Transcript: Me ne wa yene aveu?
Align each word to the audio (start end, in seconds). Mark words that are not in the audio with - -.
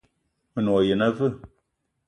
Me 0.53 0.59
ne 0.63 0.69
wa 0.73 0.81
yene 0.87 1.05
aveu? 1.09 1.33